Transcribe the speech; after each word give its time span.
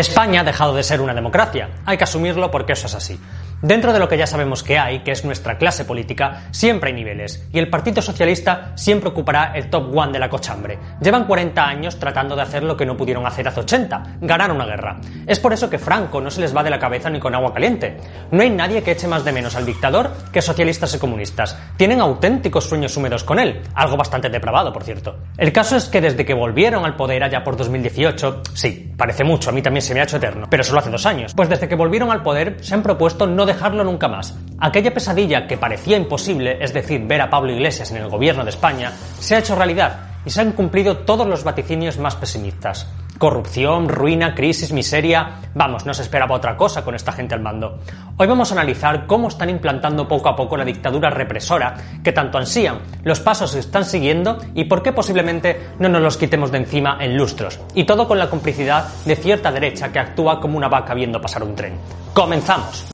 España 0.00 0.40
ha 0.40 0.44
dejado 0.44 0.74
de 0.74 0.82
ser 0.82 1.00
una 1.00 1.14
democracia. 1.14 1.68
Hay 1.84 1.98
que 1.98 2.04
asumirlo 2.04 2.50
porque 2.50 2.72
eso 2.72 2.86
es 2.86 2.94
así. 2.94 3.20
Dentro 3.62 3.92
de 3.92 4.00
lo 4.00 4.08
que 4.08 4.18
ya 4.18 4.26
sabemos 4.26 4.64
que 4.64 4.76
hay, 4.76 5.04
que 5.04 5.12
es 5.12 5.24
nuestra 5.24 5.56
clase 5.56 5.84
política, 5.84 6.48
siempre 6.50 6.90
hay 6.90 6.96
niveles, 6.96 7.46
y 7.52 7.60
el 7.60 7.70
Partido 7.70 8.02
Socialista 8.02 8.72
siempre 8.74 9.10
ocupará 9.10 9.52
el 9.54 9.70
top 9.70 9.96
one 9.96 10.10
de 10.10 10.18
la 10.18 10.28
cochambre. 10.28 10.80
Llevan 11.00 11.26
40 11.26 11.64
años 11.64 11.96
tratando 11.96 12.34
de 12.34 12.42
hacer 12.42 12.64
lo 12.64 12.76
que 12.76 12.84
no 12.84 12.96
pudieron 12.96 13.24
hacer 13.24 13.46
hace 13.46 13.60
80, 13.60 14.16
ganar 14.20 14.50
una 14.50 14.66
guerra. 14.66 15.00
Es 15.28 15.38
por 15.38 15.52
eso 15.52 15.70
que 15.70 15.78
Franco 15.78 16.20
no 16.20 16.28
se 16.28 16.40
les 16.40 16.56
va 16.56 16.64
de 16.64 16.70
la 16.70 16.80
cabeza 16.80 17.08
ni 17.08 17.20
con 17.20 17.36
agua 17.36 17.54
caliente. 17.54 17.98
No 18.32 18.42
hay 18.42 18.50
nadie 18.50 18.82
que 18.82 18.90
eche 18.90 19.06
más 19.06 19.24
de 19.24 19.30
menos 19.30 19.54
al 19.54 19.64
dictador 19.64 20.10
que 20.32 20.42
socialistas 20.42 20.96
y 20.96 20.98
comunistas. 20.98 21.56
Tienen 21.76 22.00
auténticos 22.00 22.64
sueños 22.64 22.96
húmedos 22.96 23.22
con 23.22 23.38
él, 23.38 23.62
algo 23.74 23.96
bastante 23.96 24.28
depravado, 24.28 24.72
por 24.72 24.82
cierto. 24.82 25.18
El 25.38 25.52
caso 25.52 25.76
es 25.76 25.84
que 25.84 26.00
desde 26.00 26.24
que 26.24 26.34
volvieron 26.34 26.84
al 26.84 26.96
poder 26.96 27.22
allá 27.22 27.44
por 27.44 27.56
2018, 27.56 28.42
sí, 28.54 28.92
parece 28.96 29.22
mucho, 29.22 29.50
a 29.50 29.52
mí 29.52 29.62
también 29.62 29.82
se 29.82 29.94
me 29.94 30.00
ha 30.00 30.04
hecho 30.04 30.16
eterno, 30.16 30.48
pero 30.50 30.64
solo 30.64 30.80
hace 30.80 30.90
dos 30.90 31.06
años, 31.06 31.32
pues 31.34 31.48
desde 31.48 31.68
que 31.68 31.76
volvieron 31.76 32.10
al 32.10 32.24
poder 32.24 32.56
se 32.60 32.74
han 32.74 32.82
propuesto 32.82 33.28
no 33.28 33.46
dejarlo 33.52 33.84
nunca 33.84 34.08
más. 34.08 34.36
Aquella 34.58 34.94
pesadilla 34.94 35.46
que 35.46 35.58
parecía 35.58 35.96
imposible, 35.96 36.58
es 36.60 36.72
decir, 36.72 37.04
ver 37.06 37.20
a 37.20 37.30
Pablo 37.30 37.52
Iglesias 37.52 37.90
en 37.90 37.98
el 37.98 38.08
gobierno 38.08 38.44
de 38.44 38.50
España, 38.50 38.92
se 39.18 39.34
ha 39.34 39.38
hecho 39.38 39.54
realidad 39.54 40.12
y 40.24 40.30
se 40.30 40.40
han 40.40 40.52
cumplido 40.52 40.98
todos 40.98 41.26
los 41.26 41.44
vaticinios 41.44 41.98
más 41.98 42.16
pesimistas. 42.16 42.88
Corrupción, 43.18 43.88
ruina, 43.88 44.34
crisis, 44.34 44.72
miseria. 44.72 45.40
Vamos, 45.54 45.86
no 45.86 45.94
se 45.94 46.02
esperaba 46.02 46.34
otra 46.34 46.56
cosa 46.56 46.84
con 46.84 46.94
esta 46.94 47.12
gente 47.12 47.34
al 47.34 47.40
mando. 47.40 47.78
Hoy 48.16 48.26
vamos 48.26 48.50
a 48.50 48.54
analizar 48.54 49.06
cómo 49.06 49.28
están 49.28 49.50
implantando 49.50 50.08
poco 50.08 50.28
a 50.28 50.36
poco 50.36 50.56
la 50.56 50.64
dictadura 50.64 51.10
represora 51.10 51.74
que 52.02 52.12
tanto 52.12 52.38
ansían, 52.38 52.78
los 53.04 53.20
pasos 53.20 53.52
que 53.52 53.60
están 53.60 53.84
siguiendo 53.84 54.38
y 54.54 54.64
por 54.64 54.82
qué 54.82 54.92
posiblemente 54.92 55.70
no 55.78 55.88
nos 55.88 56.02
los 56.02 56.16
quitemos 56.16 56.50
de 56.50 56.58
encima 56.58 56.98
en 57.00 57.16
lustros. 57.16 57.60
Y 57.74 57.84
todo 57.84 58.08
con 58.08 58.18
la 58.18 58.30
complicidad 58.30 58.88
de 59.04 59.16
cierta 59.16 59.52
derecha 59.52 59.92
que 59.92 59.98
actúa 59.98 60.40
como 60.40 60.56
una 60.56 60.68
vaca 60.68 60.94
viendo 60.94 61.20
pasar 61.20 61.42
un 61.42 61.54
tren. 61.54 61.74
¡Comenzamos! 62.14 62.91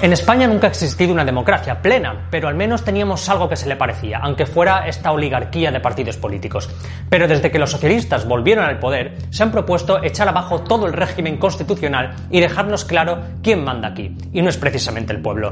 En 0.00 0.12
España 0.12 0.46
nunca 0.46 0.68
ha 0.68 0.70
existido 0.70 1.12
una 1.12 1.24
democracia 1.24 1.82
plena, 1.82 2.28
pero 2.30 2.46
al 2.46 2.54
menos 2.54 2.84
teníamos 2.84 3.28
algo 3.28 3.48
que 3.48 3.56
se 3.56 3.68
le 3.68 3.74
parecía, 3.74 4.18
aunque 4.18 4.46
fuera 4.46 4.86
esta 4.86 5.10
oligarquía 5.10 5.72
de 5.72 5.80
partidos 5.80 6.16
políticos. 6.16 6.70
Pero 7.08 7.26
desde 7.26 7.50
que 7.50 7.58
los 7.58 7.72
socialistas 7.72 8.24
volvieron 8.24 8.64
al 8.64 8.78
poder, 8.78 9.16
se 9.30 9.42
han 9.42 9.50
propuesto 9.50 10.00
echar 10.04 10.28
abajo 10.28 10.60
todo 10.60 10.86
el 10.86 10.92
régimen 10.92 11.36
constitucional 11.36 12.14
y 12.30 12.38
dejarnos 12.38 12.84
claro 12.84 13.18
quién 13.42 13.64
manda 13.64 13.88
aquí, 13.88 14.16
y 14.32 14.40
no 14.40 14.50
es 14.50 14.56
precisamente 14.56 15.12
el 15.12 15.20
pueblo. 15.20 15.50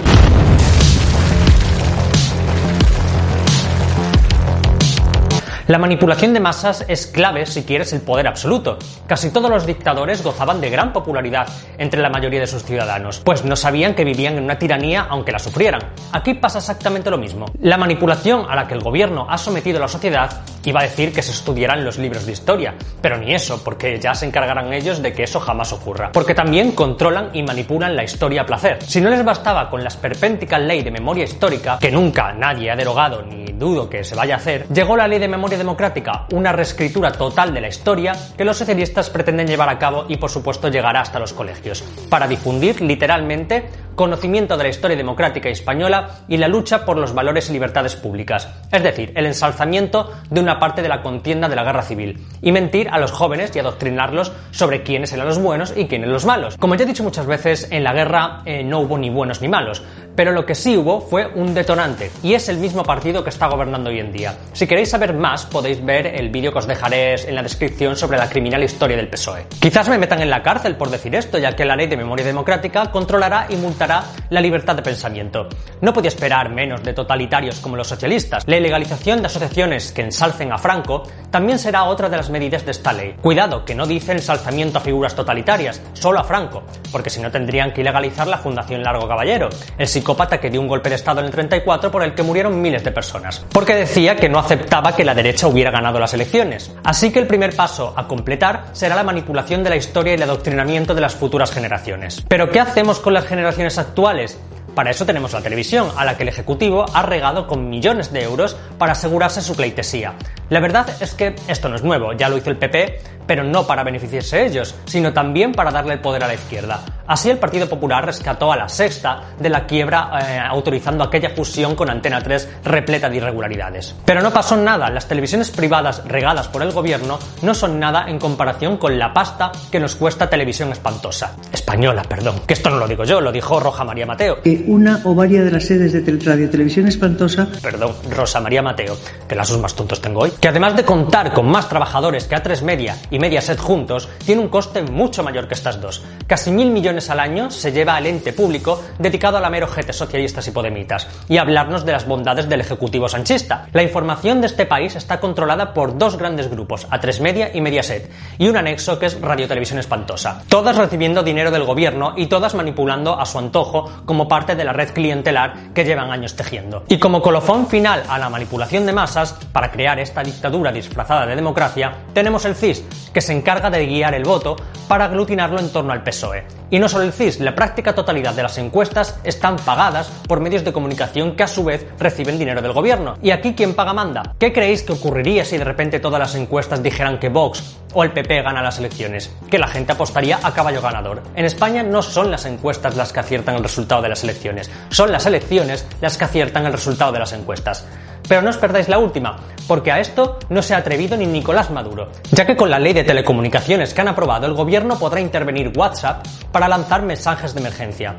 La 5.69 5.78
manipulación 5.78 6.33
de 6.33 6.39
masas 6.39 6.84
es 6.86 7.09
clave 7.09 7.45
si 7.45 7.64
quieres 7.64 7.92
el 7.92 8.00
poder 8.00 8.28
absoluto. 8.28 8.78
Casi 9.09 9.31
todos 9.31 9.50
los 9.50 9.67
dictadores 9.67 10.22
gozaban 10.22 10.61
de 10.61 10.70
gran 10.70 10.92
popularidad 10.92 11.48
entre 11.77 12.00
la 12.00 12.09
mayoría 12.09 12.39
de 12.39 12.47
sus 12.47 12.62
ciudadanos, 12.62 13.20
pues 13.25 13.45
no 13.45 13.56
sabían 13.56 13.97
que 13.97 14.05
vivían 14.05 14.39
en 14.39 14.44
una 14.44 14.61
tiranía 14.61 15.09
aunque 15.11 15.33
la 15.33 15.41
sufrieran. 15.41 15.81
Aquí 16.12 16.34
pasa 16.34 16.61
exactamente 16.61 17.11
lo 17.11 17.19
mismo. 17.19 17.47
La 17.61 17.78
manipulación 17.78 18.47
a 18.48 18.55
la 18.55 18.69
que 18.69 18.75
el 18.75 18.81
gobierno 18.81 19.27
ha 19.28 19.39
sometido 19.39 19.78
a 19.78 19.81
la 19.81 19.89
sociedad 19.89 20.41
iba 20.67 20.81
a 20.81 20.84
decir 20.84 21.12
que 21.12 21.22
se 21.22 21.33
estudiaran 21.33 21.84
los 21.84 21.98
libros 21.98 22.27
de 22.27 22.33
historia, 22.33 22.75
pero 23.00 23.17
ni 23.17 23.34
eso, 23.34 23.62
porque 23.64 23.98
ya 23.98 24.14
se 24.14 24.27
encargarán 24.27 24.72
ellos 24.72 25.00
de 25.00 25.12
que 25.12 25.22
eso 25.22 25.41
jamás 25.41 25.72
ocurra. 25.72 26.11
Porque 26.12 26.34
también 26.34 26.72
controlan 26.72 27.31
y 27.33 27.42
manipulan 27.42 27.97
la 27.97 28.05
historia 28.05 28.42
a 28.42 28.47
placer. 28.47 28.83
Si 28.83 29.00
no 29.00 29.09
les 29.11 29.25
bastaba 29.25 29.70
con 29.70 29.83
la 29.83 29.89
esperpéntica 29.89 30.59
ley 30.59 30.83
de 30.83 30.91
memoria 30.91 31.25
histórica, 31.25 31.78
que 31.78 31.91
nunca 31.91 32.33
nadie 32.33 32.70
ha 32.70 32.77
derogado 32.77 33.22
ni 33.22 33.47
dudo 33.47 33.89
que 33.89 34.05
se 34.05 34.14
vaya 34.14 34.34
a 34.34 34.39
hacer, 34.39 34.67
llegó 34.69 34.97
la 34.97 35.09
ley 35.09 35.19
de 35.19 35.28
memoria 35.28 35.59
democrática, 35.59 36.27
una 36.33 36.53
reescritura 36.53 37.12
total 37.12 37.54
de 37.54 37.60
la 37.60 37.69
historia 37.69 38.15
que 38.37 38.44
los 38.44 38.56
socialistas 38.56 39.10
pretenden 39.10 39.47
llevar 39.47 39.69
a 39.69 39.78
cabo 39.78 40.04
y 40.09 40.16
por 40.16 40.31
supuesto 40.31 40.69
llegará 40.69 41.00
hasta 41.00 41.19
los 41.19 41.33
colegios, 41.33 41.83
para 42.10 42.28
difundir 42.28 42.81
literalmente 42.81 43.69
conocimiento 43.97 44.57
de 44.57 44.62
la 44.62 44.69
historia 44.69 44.97
democrática 44.97 45.49
española 45.49 46.21
y 46.29 46.37
la 46.37 46.47
lucha 46.47 46.84
por 46.84 46.97
los 46.97 47.15
valores 47.15 47.51
y 47.51 47.53
libertades 47.53 47.97
públicas, 47.97 48.49
es 48.71 48.83
decir, 48.83 49.12
el 49.17 49.27
ensalzamiento 49.27 50.12
de 50.31 50.41
una 50.41 50.61
parte 50.61 50.83
de 50.83 50.89
la 50.89 51.03
contienda 51.03 51.49
de 51.49 51.57
la 51.57 51.65
guerra 51.65 51.83
civil, 51.83 52.25
y 52.41 52.53
mentir 52.53 52.89
a 52.91 53.01
los 53.01 53.11
jóvenes 53.11 53.55
y 53.57 53.59
adoctrinarlos 53.59 54.33
sobre 54.53 54.83
quiénes 54.83 55.12
eran 55.12 55.27
los 55.27 55.39
buenos 55.39 55.73
y 55.77 55.87
quiénes 55.87 56.11
los 56.11 56.25
malos. 56.25 56.57
Como 56.57 56.77
ya 56.77 56.84
he 56.84 56.87
dicho 56.87 57.03
muchas 57.03 57.27
veces, 57.27 57.69
en 57.73 57.83
la 57.83 57.93
guerra 57.93 58.43
eh, 58.45 58.62
no 58.62 58.81
hubo 58.81 58.99
ni 58.99 59.11
buenos 59.11 59.41
ni 59.41 59.49
malos, 59.49 59.83
pero 60.15 60.33
lo 60.33 60.47
que 60.47 60.55
sí 60.55 60.77
hubo 60.77 61.01
fue 61.01 61.27
un 61.27 61.55
detonante, 61.55 62.11
y 62.23 62.34
es 62.34 62.49
el 62.49 62.59
mismo 62.59 62.84
partido 62.84 63.25
que 63.25 63.31
está 63.31 63.49
gobernando 63.49 63.91
hoy 63.91 63.99
en 63.99 64.13
día. 64.13 64.34
Si 64.53 64.67
queréis 64.67 64.91
saber 64.91 65.15
más, 65.15 65.47
podéis 65.47 65.84
ver 65.84 66.07
el 66.07 66.28
vídeo 66.28 66.53
que 66.53 66.59
os 66.59 66.67
dejaré 66.67 67.15
en 67.28 67.34
la 67.34 67.43
descripción 67.43 67.97
sobre 67.97 68.19
la 68.19 68.28
criminal 68.28 68.63
historia 68.63 68.97
del 68.97 69.09
PSOE. 69.09 69.47
Quizás 69.59 69.89
me 69.89 69.99
metan 69.99 70.21
en 70.21 70.31
la 70.31 70.43
cárcel 70.43 70.77
por 70.77 70.91
decir 70.91 71.15
esto, 71.15 71.39
ya 71.39 71.57
que 71.57 71.65
la 71.65 71.77
ley 71.77 71.87
de 71.87 71.97
memoria 71.97 72.25
democrática 72.25 72.91
controlará 72.91 73.47
y 73.49 73.57
multará 73.57 73.85
la 73.86 74.41
libertad 74.41 74.74
de 74.74 74.82
pensamiento. 74.82 75.48
No 75.80 75.92
podía 75.92 76.08
esperar 76.08 76.50
menos 76.50 76.82
de 76.82 76.92
totalitarios 76.92 77.60
como 77.60 77.76
los 77.76 77.88
socialistas. 77.88 78.44
La 78.47 78.56
ilegalización 78.56 79.20
de 79.20 79.26
asociaciones 79.26 79.92
que 79.92 80.02
ensalcen 80.02 80.52
a 80.52 80.58
Franco 80.58 81.04
también 81.30 81.58
será 81.58 81.84
otra 81.84 82.08
de 82.08 82.16
las 82.16 82.30
medidas 82.30 82.64
de 82.64 82.72
esta 82.72 82.92
ley. 82.92 83.14
Cuidado, 83.20 83.64
que 83.64 83.74
no 83.74 83.86
dice 83.86 84.12
ensalzamiento 84.12 84.78
a 84.78 84.80
figuras 84.80 85.14
totalitarias, 85.14 85.80
solo 85.92 86.20
a 86.20 86.24
Franco, 86.24 86.64
porque 86.91 87.10
si 87.10 87.20
no 87.20 87.30
tendrían 87.30 87.72
que 87.72 87.82
ilegalizar 87.82 88.26
la 88.26 88.38
Fundación 88.38 88.82
Largo 88.82 89.08
Caballero, 89.08 89.48
el 89.78 89.86
psicópata 89.86 90.41
que 90.41 90.50
dio 90.50 90.60
un 90.60 90.68
golpe 90.68 90.88
de 90.88 90.97
Estado 90.97 91.20
en 91.20 91.26
el 91.26 91.32
34 91.32 91.91
por 91.91 92.03
el 92.03 92.14
que 92.14 92.22
murieron 92.22 92.60
miles 92.60 92.82
de 92.84 92.91
personas, 92.91 93.44
porque 93.53 93.74
decía 93.74 94.16
que 94.16 94.28
no 94.28 94.38
aceptaba 94.38 94.94
que 94.94 95.04
la 95.04 95.14
derecha 95.14 95.47
hubiera 95.47 95.70
ganado 95.70 95.98
las 95.98 96.14
elecciones. 96.14 96.72
Así 96.84 97.12
que 97.12 97.18
el 97.18 97.26
primer 97.26 97.54
paso 97.54 97.94
a 97.97 98.06
completar 98.06 98.66
será 98.72 98.94
la 98.94 99.03
manipulación 99.03 99.62
de 99.62 99.70
la 99.70 99.76
historia 99.76 100.12
y 100.12 100.16
el 100.16 100.22
adoctrinamiento 100.22 100.94
de 100.94 101.00
las 101.00 101.14
futuras 101.14 101.50
generaciones. 101.53 102.24
Pero 102.28 102.50
¿qué 102.50 102.60
hacemos 102.60 102.98
con 103.00 103.14
las 103.14 103.26
generaciones 103.26 103.75
actuales? 103.78 104.38
Para 104.76 104.91
eso 104.91 105.06
tenemos 105.06 105.32
la 105.32 105.41
televisión, 105.41 105.88
a 105.97 106.04
la 106.04 106.19
que 106.19 106.22
el 106.25 106.28
Ejecutivo 106.28 106.84
ha 106.92 107.00
regado 107.00 107.47
con 107.47 107.70
millones 107.70 108.12
de 108.12 108.22
euros 108.22 108.59
para 108.76 108.92
asegurarse 108.92 109.41
su 109.41 109.56
pleitesía. 109.56 110.12
La 110.50 110.60
verdad 110.60 110.87
es 111.00 111.14
que 111.14 111.34
esto 111.48 111.70
no 111.70 111.76
es 111.76 111.82
nuevo, 111.82 112.12
ya 112.12 112.28
lo 112.28 112.37
hizo 112.37 112.50
el 112.50 112.59
PP, 112.59 113.00
pero 113.26 113.42
no 113.42 113.66
para 113.66 113.82
beneficiarse 113.82 114.44
ellos, 114.44 114.75
sino 114.84 115.15
también 115.15 115.53
para 115.53 115.70
darle 115.70 115.94
el 115.94 116.00
poder 116.00 116.25
a 116.25 116.28
la 116.28 116.34
izquierda. 116.34 116.81
Así 117.06 117.31
el 117.31 117.38
Partido 117.38 117.69
Popular 117.69 118.04
rescató 118.04 118.53
a 118.53 118.56
la 118.56 118.69
sexta 118.69 119.22
de 119.38 119.48
la 119.48 119.66
quiebra 119.66 120.10
eh, 120.20 120.38
autorizando 120.38 121.04
aquella 121.04 121.31
fusión 121.31 121.75
con 121.75 121.88
Antena 121.88 122.20
3 122.20 122.59
repleta 122.65 123.09
de 123.09 123.16
irregularidades. 123.16 123.94
Pero 124.04 124.20
no 124.20 124.32
pasó 124.32 124.56
nada, 124.56 124.91
las 124.91 125.09
televisiones 125.09 125.50
privadas 125.50 126.03
regadas 126.06 126.48
por 126.48 126.62
el 126.62 126.72
gobierno 126.72 127.19
no 127.42 127.54
son 127.54 127.78
nada 127.78 128.06
en 128.09 128.19
comparación 128.19 128.76
con 128.76 128.98
la 128.98 129.12
pasta 129.12 129.53
que 129.70 129.81
nos 129.81 129.94
cuesta 129.94 130.28
televisión 130.28 130.70
espantosa. 130.72 131.34
Española, 131.53 132.03
perdón, 132.09 132.42
que 132.47 132.54
esto 132.54 132.70
no 132.70 132.76
lo 132.76 132.88
digo 132.88 133.04
yo, 133.04 133.20
lo 133.20 133.32
dijo 133.32 133.59
Roja 133.59 133.84
María 133.84 134.06
Mateo 134.06 134.38
una 134.66 135.00
o 135.04 135.15
varias 135.15 135.44
de 135.44 135.50
las 135.50 135.65
sedes 135.65 135.93
de 135.93 136.19
Radio 136.25 136.50
Televisión 136.50 136.87
Espantosa. 136.87 137.49
Perdón, 137.62 137.94
Rosa 138.10 138.41
María 138.41 138.62
Mateo, 138.62 138.97
que 139.28 139.34
las 139.34 139.56
más 139.59 139.75
tontos 139.75 140.00
tengo 140.00 140.21
hoy. 140.21 140.32
Que 140.41 140.49
además 140.49 140.77
de 140.77 140.84
contar 140.84 141.32
con 141.32 141.47
más 141.47 141.69
trabajadores 141.69 142.25
que 142.27 142.34
A3 142.34 142.62
Media 142.62 142.97
y 143.10 143.19
Mediaset 143.19 143.59
juntos, 143.59 144.09
tiene 144.25 144.41
un 144.41 144.49
coste 144.49 144.82
mucho 144.82 145.22
mayor 145.22 145.47
que 145.47 145.54
estas 145.54 145.81
dos. 145.81 146.03
Casi 146.27 146.50
mil 146.50 146.71
millones 146.71 147.10
al 147.10 147.21
año 147.21 147.50
se 147.50 147.72
lleva 147.72 147.97
al 147.97 148.06
ente 148.06 148.32
público 148.32 148.82
dedicado 148.99 149.37
a 149.37 149.41
la 149.41 149.50
mero 149.50 149.69
gente 149.69 149.93
socialistas 149.93 150.49
y 150.49 150.50
podemitas 150.50 151.06
y 151.28 151.38
hablarnos 151.38 151.84
de 151.84 151.93
las 151.93 152.06
bondades 152.06 152.48
del 152.48 152.60
ejecutivo 152.60 153.09
sanchista. 153.09 153.69
La 153.72 153.83
información 153.83 154.41
de 154.41 154.48
este 154.48 154.66
país 154.66 154.97
está 154.97 155.21
controlada 155.21 155.72
por 155.75 155.97
dos 155.97 156.16
grandes 156.16 156.50
grupos, 156.50 156.88
A3 156.91 157.21
Media 157.21 157.50
y 157.54 157.60
Mediaset, 157.60 158.10
y 158.38 158.48
un 158.48 158.56
anexo 158.56 158.98
que 158.98 159.06
es 159.06 159.21
Radio 159.21 159.47
Televisión 159.47 159.78
Espantosa. 159.78 160.43
Todas 160.48 160.77
recibiendo 160.77 161.22
dinero 161.22 161.50
del 161.50 161.65
gobierno 161.65 162.15
y 162.16 162.27
todas 162.27 162.54
manipulando 162.54 163.19
a 163.19 163.27
su 163.27 163.38
antojo 163.38 163.91
como 164.04 164.27
parte 164.27 164.56
de 164.56 164.65
la 164.65 164.72
red 164.72 164.91
clientelar 164.91 165.72
que 165.75 165.84
llevan 165.84 166.10
años 166.10 166.36
tejiendo. 166.36 166.84
Y 166.89 166.98
como 166.98 167.22
colofón 167.22 167.66
final 167.66 168.03
a 168.09 168.19
la 168.19 168.28
manipulación 168.28 168.86
de 168.86 168.92
masas, 168.92 169.34
para 169.53 169.71
crear 169.71 169.98
esta 169.98 170.22
dictadura 170.22 170.72
disfrazada 170.72 171.27
de 171.27 171.36
democracia, 171.36 171.92
tenemos 172.13 172.45
el 172.45 172.54
CIS, 172.54 172.84
que 173.13 173.21
se 173.21 173.33
encarga 173.33 173.71
de 173.71 173.86
guiar 173.86 174.15
el 174.15 174.25
voto 174.25 174.57
para 174.89 175.07
aglutinarlo 175.07 175.59
en 175.59 175.71
torno 175.71 175.92
al 175.92 176.03
PSOE. 176.03 176.45
Y 176.71 176.78
no 176.78 176.89
solo 176.89 177.04
el 177.04 177.13
CIS, 177.13 177.41
la 177.41 177.54
práctica 177.54 177.95
totalidad 177.95 178.34
de 178.34 178.42
las 178.42 178.59
encuestas 178.59 179.19
están 179.25 179.57
pagadas 179.57 180.09
por 180.27 180.41
medios 180.41 180.65
de 180.65 180.72
comunicación 180.72 181.36
que 181.36 181.45
a 181.45 181.48
su 181.48 181.65
vez 181.65 181.86
reciben 181.98 182.39
dinero 182.39 182.63
del 182.63 182.72
gobierno. 182.72 183.15
¿Y 183.22 183.30
aquí 183.30 183.54
quién 183.54 183.75
paga 183.75 183.92
manda? 183.92 184.34
¿Qué 184.39 184.53
creéis 184.53 184.83
que 184.83 184.92
ocurriría 184.92 185.45
si 185.45 185.59
de 185.59 185.65
repente 185.65 186.01
todas 186.01 186.19
las 186.21 186.34
encuestas 186.34 186.83
dijeran 186.83 187.19
que 187.19 187.28
Vox 187.28 187.77
o 187.97 188.04
el 188.04 188.13
PP 188.13 188.43
gana 188.43 188.63
las 188.63 188.78
elecciones, 188.78 189.34
que 189.51 189.59
la 189.59 189.69
gente 189.69 189.93
apostaría 189.93 190.39
a 190.43 190.53
caballo 190.53 190.83
ganador. 190.83 191.22
En 191.34 191.47
España 191.47 191.83
no 191.83 192.03
son 192.03 192.31
las 192.31 192.45
encuestas 192.45 192.95
las 192.95 193.10
que 193.10 193.21
aciertan 193.21 193.57
el 193.57 193.63
resultado 193.63 194.03
de 194.03 194.10
las 194.10 194.22
elecciones, 194.22 194.71
son 194.91 195.10
las 195.10 195.25
elecciones 195.25 195.87
las 196.03 196.19
que 196.19 196.27
aciertan 196.27 196.66
el 196.66 196.75
resultado 196.75 197.13
de 197.13 197.21
las 197.21 197.33
encuestas. 197.33 197.87
Pero 198.28 198.43
no 198.43 198.51
os 198.51 198.59
perdáis 198.59 198.91
la 198.91 198.98
última, 198.98 199.39
porque 199.66 199.93
a 199.93 199.98
esto 199.98 200.39
no 200.51 200.60
se 200.60 200.75
ha 200.75 200.78
atrevido 200.78 201.16
ni 201.16 201.25
Nicolás 201.25 201.71
Maduro, 201.71 202.10
ya 202.33 202.45
que 202.45 202.54
con 202.54 202.69
la 202.69 202.78
ley 202.78 202.93
de 202.93 203.04
telecomunicaciones 203.04 203.95
que 203.95 204.01
han 204.03 204.09
aprobado 204.09 204.47
el 204.47 204.53
gobierno 204.53 204.99
podrá 204.99 205.21
intervenir 205.21 205.72
WhatsApp 205.75 206.27
para 206.53 206.69
lanzar 206.69 207.01
mensajes 207.01 207.54
de 207.54 207.60
emergencia. 207.60 208.15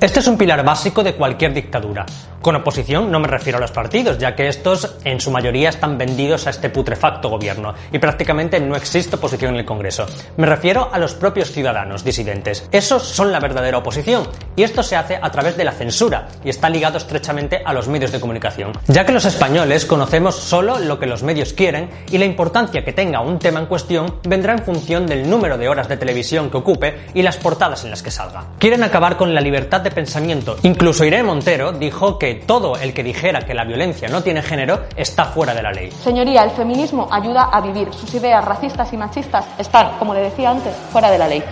Este 0.00 0.20
es 0.20 0.26
un 0.28 0.38
pilar 0.38 0.64
básico 0.64 1.02
de 1.02 1.14
cualquier 1.14 1.52
dictadura. 1.52 2.06
Con 2.40 2.56
oposición 2.56 3.10
no 3.10 3.20
me 3.20 3.28
refiero 3.28 3.58
a 3.58 3.60
los 3.60 3.70
partidos, 3.70 4.16
ya 4.16 4.34
que 4.34 4.48
estos 4.48 4.96
en 5.04 5.20
su 5.20 5.30
mayoría 5.30 5.68
están 5.68 5.98
vendidos 5.98 6.46
a 6.46 6.50
este 6.50 6.70
putrefacto 6.70 7.28
gobierno 7.28 7.74
y 7.92 7.98
prácticamente 7.98 8.58
no 8.60 8.76
existe 8.76 9.16
oposición 9.16 9.52
en 9.52 9.60
el 9.60 9.66
Congreso. 9.66 10.06
Me 10.38 10.46
refiero 10.46 10.88
a 10.90 10.98
los 10.98 11.12
propios 11.12 11.52
ciudadanos 11.52 12.02
disidentes. 12.02 12.66
Esos 12.72 13.02
son 13.02 13.30
la 13.30 13.40
verdadera 13.40 13.76
oposición 13.76 14.26
y 14.56 14.62
esto 14.62 14.82
se 14.82 14.96
hace 14.96 15.18
a 15.20 15.30
través 15.30 15.58
de 15.58 15.64
la 15.64 15.72
censura 15.72 16.28
y 16.42 16.48
está 16.48 16.70
ligado 16.70 16.96
estrechamente 16.96 17.60
a 17.62 17.74
los 17.74 17.88
medios 17.88 18.10
de 18.10 18.20
comunicación, 18.20 18.72
ya 18.86 19.04
que 19.04 19.12
los 19.12 19.26
españoles 19.26 19.84
conocemos 19.84 20.36
solo 20.36 20.78
lo 20.78 20.98
que 20.98 21.06
los 21.06 21.22
medios 21.22 21.52
quieren 21.52 21.90
y 22.10 22.16
la 22.16 22.24
importancia 22.24 22.86
que 22.86 22.94
tenga 22.94 23.20
un 23.20 23.38
tema 23.38 23.60
en 23.60 23.66
cuestión 23.66 24.14
vendrá 24.26 24.54
en 24.54 24.64
función 24.64 25.06
del 25.06 25.28
número 25.28 25.58
de 25.58 25.68
horas 25.68 25.88
de 25.88 25.98
televisión 25.98 26.50
que 26.50 26.56
ocupe 26.56 27.00
y 27.12 27.20
las 27.20 27.36
portadas 27.36 27.84
en 27.84 27.90
las 27.90 28.02
que 28.02 28.10
salga. 28.10 28.46
Quieren 28.58 28.82
acabar 28.82 29.18
con 29.18 29.34
la 29.34 29.42
libertad 29.42 29.82
de 29.82 29.90
pensamiento. 29.90 30.56
Incluso 30.62 31.04
Irene 31.04 31.24
Montero 31.24 31.72
dijo 31.72 32.18
que 32.18 32.29
todo 32.34 32.76
el 32.76 32.92
que 32.92 33.02
dijera 33.02 33.40
que 33.40 33.54
la 33.54 33.64
violencia 33.64 34.08
no 34.08 34.22
tiene 34.22 34.42
género 34.42 34.84
está 34.96 35.26
fuera 35.26 35.54
de 35.54 35.62
la 35.62 35.72
ley. 35.72 35.90
Señoría, 35.90 36.42
el 36.42 36.50
feminismo 36.50 37.08
ayuda 37.10 37.50
a 37.52 37.60
vivir. 37.60 37.92
Sus 37.92 38.12
ideas 38.14 38.44
racistas 38.44 38.92
y 38.92 38.96
machistas 38.96 39.46
están, 39.58 39.98
como 39.98 40.14
le 40.14 40.22
decía 40.22 40.50
antes, 40.50 40.74
fuera 40.90 41.10
de 41.10 41.18
la 41.18 41.28
ley. 41.28 41.42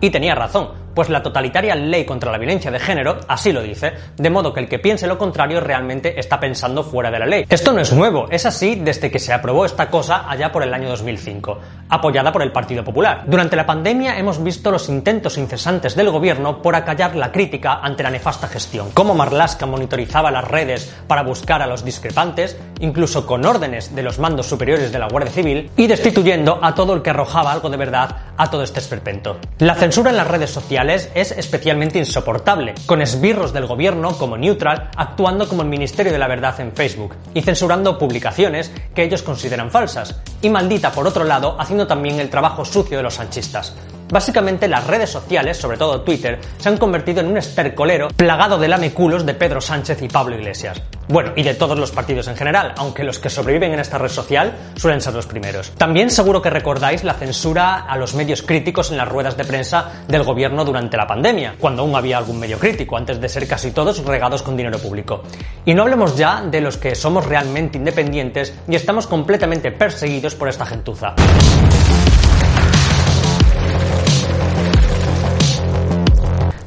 Y 0.00 0.10
tenía 0.10 0.34
razón 0.34 0.87
pues 0.98 1.10
la 1.10 1.22
totalitaria 1.22 1.76
ley 1.76 2.04
contra 2.04 2.32
la 2.32 2.38
violencia 2.38 2.72
de 2.72 2.80
género 2.80 3.18
así 3.28 3.52
lo 3.52 3.62
dice, 3.62 3.92
de 4.16 4.30
modo 4.30 4.52
que 4.52 4.58
el 4.58 4.68
que 4.68 4.80
piense 4.80 5.06
lo 5.06 5.16
contrario 5.16 5.60
realmente 5.60 6.18
está 6.18 6.40
pensando 6.40 6.82
fuera 6.82 7.08
de 7.08 7.20
la 7.20 7.26
ley. 7.26 7.44
Esto 7.48 7.72
no 7.72 7.80
es 7.80 7.92
nuevo, 7.92 8.26
es 8.28 8.44
así 8.46 8.74
desde 8.74 9.08
que 9.08 9.20
se 9.20 9.32
aprobó 9.32 9.64
esta 9.64 9.88
cosa 9.88 10.28
allá 10.28 10.50
por 10.50 10.64
el 10.64 10.74
año 10.74 10.88
2005, 10.88 11.56
apoyada 11.88 12.32
por 12.32 12.42
el 12.42 12.50
Partido 12.50 12.82
Popular. 12.82 13.22
Durante 13.28 13.54
la 13.54 13.64
pandemia 13.64 14.18
hemos 14.18 14.42
visto 14.42 14.72
los 14.72 14.88
intentos 14.88 15.38
incesantes 15.38 15.94
del 15.94 16.10
gobierno 16.10 16.60
por 16.60 16.74
acallar 16.74 17.14
la 17.14 17.30
crítica 17.30 17.74
ante 17.80 18.02
la 18.02 18.10
nefasta 18.10 18.48
gestión, 18.48 18.90
cómo 18.92 19.14
Marlaska 19.14 19.66
monitorizaba 19.66 20.32
las 20.32 20.48
redes 20.48 20.92
para 21.06 21.22
buscar 21.22 21.62
a 21.62 21.68
los 21.68 21.84
discrepantes, 21.84 22.58
incluso 22.80 23.24
con 23.24 23.46
órdenes 23.46 23.94
de 23.94 24.02
los 24.02 24.18
mandos 24.18 24.46
superiores 24.46 24.90
de 24.90 24.98
la 24.98 25.06
Guardia 25.06 25.30
Civil, 25.30 25.70
y 25.76 25.86
destituyendo 25.86 26.58
a 26.60 26.74
todo 26.74 26.92
el 26.92 27.02
que 27.02 27.10
arrojaba 27.10 27.52
algo 27.52 27.70
de 27.70 27.76
verdad 27.76 28.16
a 28.36 28.50
todo 28.50 28.64
este 28.64 28.80
esperpento. 28.80 29.36
La 29.58 29.76
censura 29.76 30.10
en 30.10 30.16
las 30.16 30.26
redes 30.26 30.50
sociales 30.50 30.87
es 30.88 31.32
especialmente 31.32 31.98
insoportable, 31.98 32.74
con 32.86 33.02
esbirros 33.02 33.52
del 33.52 33.66
gobierno 33.66 34.16
como 34.16 34.36
Neutral 34.36 34.90
actuando 34.96 35.48
como 35.48 35.62
el 35.62 35.68
Ministerio 35.68 36.12
de 36.12 36.18
la 36.18 36.28
Verdad 36.28 36.60
en 36.60 36.72
Facebook 36.72 37.14
y 37.34 37.42
censurando 37.42 37.98
publicaciones 37.98 38.72
que 38.94 39.02
ellos 39.02 39.22
consideran 39.22 39.70
falsas, 39.70 40.20
y 40.40 40.48
Maldita 40.48 40.92
por 40.92 41.06
otro 41.06 41.24
lado 41.24 41.56
haciendo 41.58 41.86
también 41.86 42.20
el 42.20 42.30
trabajo 42.30 42.64
sucio 42.64 42.96
de 42.96 43.02
los 43.02 43.14
sanchistas. 43.14 43.74
Básicamente 44.10 44.68
las 44.68 44.86
redes 44.86 45.10
sociales, 45.10 45.58
sobre 45.58 45.76
todo 45.76 46.00
Twitter, 46.00 46.38
se 46.58 46.68
han 46.68 46.78
convertido 46.78 47.20
en 47.20 47.26
un 47.26 47.36
estercolero 47.36 48.08
plagado 48.08 48.58
de 48.58 48.68
lameculos 48.68 49.26
de 49.26 49.34
Pedro 49.34 49.60
Sánchez 49.60 50.02
y 50.02 50.08
Pablo 50.08 50.36
Iglesias. 50.36 50.80
Bueno, 51.08 51.32
y 51.36 51.42
de 51.42 51.54
todos 51.54 51.78
los 51.78 51.90
partidos 51.90 52.28
en 52.28 52.36
general, 52.36 52.74
aunque 52.76 53.02
los 53.02 53.18
que 53.18 53.30
sobreviven 53.30 53.72
en 53.72 53.80
esta 53.80 53.96
red 53.96 54.10
social 54.10 54.54
suelen 54.76 55.00
ser 55.00 55.14
los 55.14 55.26
primeros. 55.26 55.70
También 55.72 56.10
seguro 56.10 56.42
que 56.42 56.50
recordáis 56.50 57.02
la 57.04 57.14
censura 57.14 57.76
a 57.76 57.96
los 57.96 58.14
medios 58.14 58.42
críticos 58.42 58.90
en 58.90 58.98
las 58.98 59.08
ruedas 59.08 59.36
de 59.36 59.44
prensa 59.44 60.04
del 60.06 60.22
gobierno 60.22 60.64
durante 60.64 60.96
la 60.96 61.06
pandemia, 61.06 61.54
cuando 61.58 61.82
aún 61.82 61.96
había 61.96 62.18
algún 62.18 62.38
medio 62.38 62.58
crítico, 62.58 62.96
antes 62.96 63.20
de 63.20 63.28
ser 63.28 63.46
casi 63.46 63.70
todos 63.70 64.04
regados 64.04 64.42
con 64.42 64.56
dinero 64.56 64.78
público. 64.78 65.22
Y 65.64 65.74
no 65.74 65.82
hablemos 65.82 66.16
ya 66.16 66.42
de 66.42 66.60
los 66.60 66.76
que 66.76 66.94
somos 66.94 67.26
realmente 67.26 67.78
independientes 67.78 68.54
y 68.68 68.74
estamos 68.74 69.06
completamente 69.06 69.72
perseguidos 69.72 70.34
por 70.34 70.48
esta 70.48 70.66
gentuza. 70.66 71.14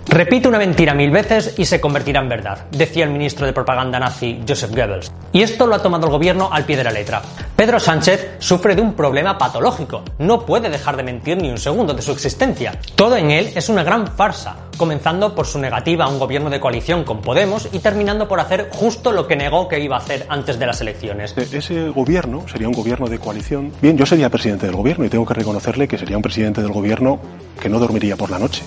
Repite 0.08 0.48
una 0.48 0.58
mentira 0.58 0.94
mil 0.94 1.12
veces 1.12 1.54
y 1.58 1.66
se 1.66 1.80
convertirá 1.80 2.22
en 2.22 2.30
verdad, 2.30 2.66
decía 2.72 3.06
el 3.06 3.12
ministro 3.12 3.46
de 3.46 3.54
propaganda 3.54 4.00
nazi 4.00 4.42
Joseph 4.48 4.72
Goebbels. 4.72 5.12
Y 5.32 5.42
esto 5.42 5.68
lo 5.68 5.76
ha 5.76 5.82
tomado 5.82 6.08
el 6.08 6.12
gobierno 6.12 6.50
al 6.52 6.66
pie 6.66 6.76
de 6.76 6.84
la 6.84 6.92
letra. 6.92 7.22
Pedro 7.56 7.80
Sánchez 7.80 8.38
sufre 8.40 8.76
de 8.76 8.82
un 8.82 8.94
problema 8.94 9.38
patológico. 9.38 10.04
No 10.18 10.46
puede 10.46 10.70
dejar 10.70 10.98
de 10.98 11.04
mentir 11.04 11.38
ni 11.38 11.50
un 11.50 11.58
segundo 11.58 11.94
de 11.94 12.02
su 12.02 12.12
existencia. 12.12 12.78
Todo 12.96 13.16
en 13.16 13.32
él 13.32 13.52
es 13.56 13.70
una 13.70 13.84
gran 13.84 14.08
farsa, 14.08 14.58
comenzando 14.76 15.34
por 15.36 15.46
su 15.46 15.60
negativa 15.60 16.06
a 16.06 16.10
un 16.10 16.20
gobierno 16.20 16.50
de 16.50 16.60
coalición 16.60 17.04
con 17.04 17.22
Podemos 17.22 17.70
y 17.72 17.80
terminando 17.80 18.28
por 18.28 18.40
hacer 18.40 18.70
justo 18.72 19.12
lo 19.12 19.28
que 19.28 19.36
negó 19.36 19.68
que 19.68 19.80
iba 19.80 19.96
a 19.96 20.00
hacer 20.00 20.26
antes 20.28 20.58
de 20.58 20.66
las 20.66 20.82
elecciones. 20.82 21.36
E-, 21.38 21.58
ese 21.58 21.90
gobierno 21.90 22.46
sería 22.52 22.68
un 22.68 22.74
gobierno 22.74 23.08
de 23.08 23.20
coalición. 23.20 23.72
Bien, 23.82 23.96
yo 23.96 24.06
sería 24.06 24.30
presidente 24.30 24.66
del 24.66 24.76
gobierno 24.76 25.06
y 25.06 25.10
tengo 25.10 25.26
que 25.26 25.36
reconocerle 25.36 25.88
que 25.88 25.98
sería 25.98 26.18
un 26.18 26.24
presidente 26.24 26.62
del 26.62 26.72
gobierno 26.72 27.20
que 27.62 27.70
no 27.70 27.80
dormiría 27.80 28.18
por 28.18 28.32
la 28.32 28.40
noche 28.40 28.64